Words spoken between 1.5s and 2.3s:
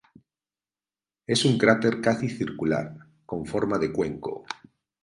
cráter casi